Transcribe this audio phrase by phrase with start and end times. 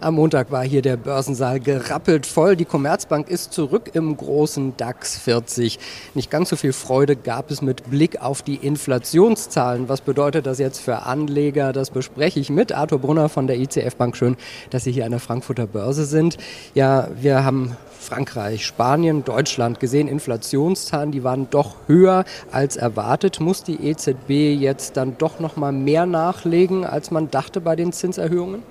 [0.00, 2.56] Am Montag war hier der Börsensaal gerappelt voll.
[2.56, 5.78] Die Commerzbank ist zurück im großen DAX 40.
[6.14, 9.88] Nicht ganz so viel Freude gab es mit Blick auf die Inflationszahlen.
[9.88, 11.72] Was bedeutet das jetzt für Anleger?
[11.72, 14.16] Das bespreche ich mit Arthur Brunner von der ICF Bank.
[14.16, 14.36] Schön,
[14.70, 16.36] dass Sie hier an der Frankfurter Börse sind.
[16.74, 23.38] Ja, wir haben Frankreich, Spanien, Deutschland gesehen, Inflationszahlen, die waren doch höher als erwartet.
[23.38, 27.92] Muss die EZB jetzt dann doch noch mal mehr nachlegen, als man dachte bei den
[27.92, 28.62] Zinserhöhungen?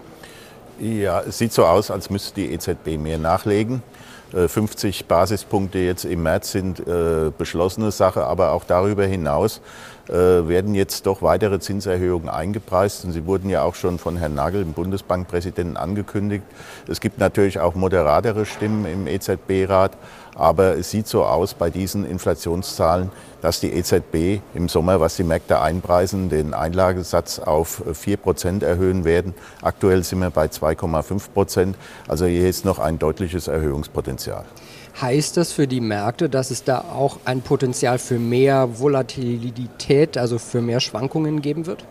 [0.82, 3.84] Ja, es sieht so aus, als müsste die EZB mehr nachlegen.
[4.32, 9.62] 50 äh, Basispunkte jetzt im März sind äh, beschlossene Sache, aber auch darüber hinaus
[10.08, 13.06] werden jetzt doch weitere Zinserhöhungen eingepreist.
[13.06, 16.44] Und sie wurden ja auch schon von Herrn Nagel, dem Bundesbankpräsidenten, angekündigt.
[16.88, 19.92] Es gibt natürlich auch moderatere Stimmen im EZB-Rat,
[20.36, 23.12] aber es sieht so aus bei diesen Inflationszahlen,
[23.42, 29.04] dass die EZB im Sommer, was die Märkte einpreisen, den Einlagesatz auf 4 Prozent erhöhen
[29.04, 29.34] werden.
[29.62, 31.76] Aktuell sind wir bei 2,5 Prozent.
[32.08, 34.46] Also hier ist noch ein deutliches Erhöhungspotenzial.
[35.00, 39.60] Heißt das für die Märkte, dass es da auch ein Potenzial für mehr Volatilität,
[40.18, 41.86] also für mehr Schwankungen geben wird?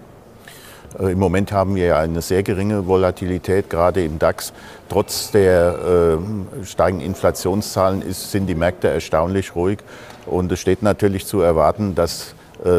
[0.98, 4.52] Äh, Im Moment haben wir eine sehr geringe Volatilität, gerade im DAX.
[4.88, 9.78] Trotz der äh, steigenden Inflationszahlen ist, sind die Märkte erstaunlich ruhig.
[10.26, 12.34] Und es steht natürlich zu erwarten, dass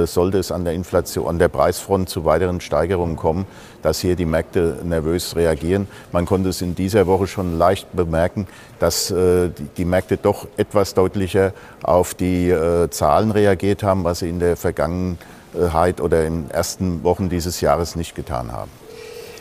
[0.06, 3.46] sollte es an der Inflation, an der Preisfront zu weiteren Steigerungen kommen,
[3.82, 5.88] dass hier die Märkte nervös reagieren.
[6.12, 8.48] Man konnte es in dieser Woche schon leicht bemerken,
[8.80, 14.30] dass äh, die Märkte doch etwas deutlicher auf die äh, Zahlen reagiert haben, was sie
[14.30, 18.81] in der Vergangenheit oder in den ersten Wochen dieses Jahres nicht getan haben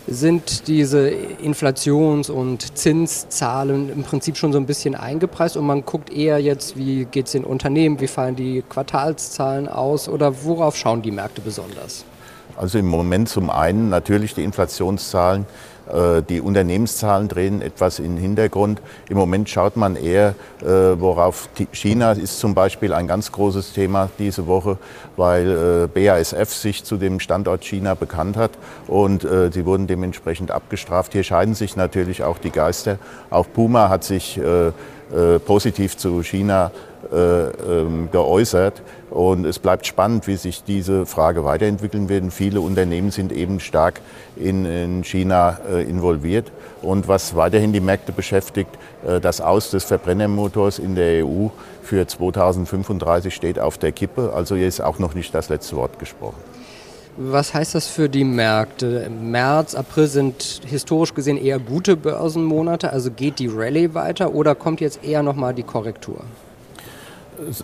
[0.07, 6.13] sind diese Inflations- und Zinszahlen im Prinzip schon so ein bisschen eingepreist und man guckt
[6.13, 11.03] eher jetzt, wie geht es den Unternehmen, wie fallen die Quartalszahlen aus oder worauf schauen
[11.03, 12.05] die Märkte besonders?
[12.61, 15.47] Also im Moment zum einen natürlich die Inflationszahlen,
[15.91, 18.83] äh, die Unternehmenszahlen drehen etwas in den Hintergrund.
[19.09, 24.11] Im Moment schaut man eher, äh, worauf China ist zum Beispiel ein ganz großes Thema
[24.19, 24.77] diese Woche,
[25.17, 28.51] weil äh, BASF sich zu dem Standort China bekannt hat
[28.87, 31.13] und sie wurden dementsprechend abgestraft.
[31.13, 32.99] Hier scheiden sich natürlich auch die Geister.
[33.31, 34.39] Auch Puma hat sich
[35.45, 36.71] positiv zu China
[37.13, 38.83] äh, ähm, geäußert.
[39.11, 42.33] Und es bleibt spannend, wie sich diese Frage weiterentwickeln wird.
[42.33, 44.01] Viele Unternehmen sind eben stark
[44.37, 46.53] in, in China äh, involviert.
[46.83, 48.71] Und was weiterhin die Märkte beschäftigt,
[49.07, 51.49] äh, das Aus des Verbrennermotors in der EU
[51.83, 54.33] für 2035 steht auf der Kippe.
[54.35, 56.60] Also hier ist auch noch nicht das letzte Wort gesprochen.
[57.23, 59.11] Was heißt das für die Märkte?
[59.11, 62.91] März, April sind historisch gesehen eher gute Börsenmonate.
[62.95, 66.25] Also geht die Rallye weiter oder kommt jetzt eher nochmal die Korrektur?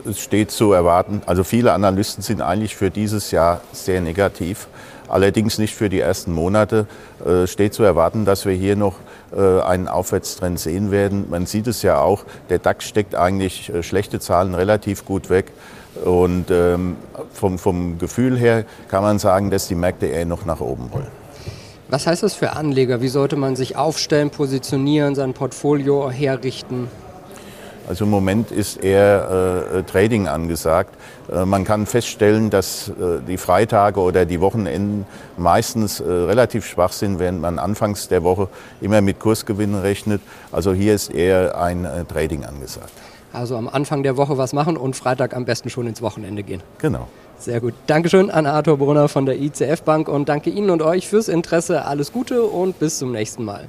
[0.06, 1.22] es steht zu erwarten.
[1.24, 4.68] Also viele Analysten sind eigentlich für dieses Jahr sehr negativ.
[5.08, 6.86] Allerdings nicht für die ersten Monate.
[7.20, 8.96] Es äh, steht zu erwarten, dass wir hier noch
[9.34, 11.26] einen Aufwärtstrend sehen werden.
[11.30, 15.52] Man sieht es ja auch, der DAX steckt eigentlich äh, schlechte Zahlen relativ gut weg.
[16.04, 16.96] Und ähm,
[17.32, 21.08] vom, vom Gefühl her kann man sagen, dass die Märkte eher noch nach oben wollen.
[21.88, 23.00] Was heißt das für Anleger?
[23.00, 26.88] Wie sollte man sich aufstellen, positionieren, sein Portfolio herrichten?
[27.88, 30.94] Also im Moment ist eher äh, Trading angesagt.
[31.32, 36.92] Äh, man kann feststellen, dass äh, die Freitage oder die Wochenenden meistens äh, relativ schwach
[36.92, 38.48] sind, während man anfangs der Woche
[38.80, 40.20] immer mit Kursgewinnen rechnet.
[40.50, 42.92] Also hier ist eher ein äh, Trading angesagt.
[43.32, 46.62] Also am Anfang der Woche was machen und Freitag am besten schon ins Wochenende gehen.
[46.78, 47.06] Genau.
[47.38, 47.74] Sehr gut.
[47.86, 51.84] Dankeschön an Arthur Brunner von der ICF Bank und danke Ihnen und euch fürs Interesse.
[51.84, 53.68] Alles Gute und bis zum nächsten Mal.